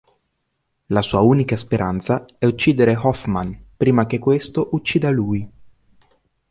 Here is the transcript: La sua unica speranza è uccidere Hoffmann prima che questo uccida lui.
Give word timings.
La 0.87 1.03
sua 1.03 1.19
unica 1.19 1.55
speranza 1.55 2.25
è 2.39 2.47
uccidere 2.47 2.95
Hoffmann 2.95 3.51
prima 3.77 4.07
che 4.07 4.17
questo 4.17 4.69
uccida 4.71 5.11
lui. 5.11 5.47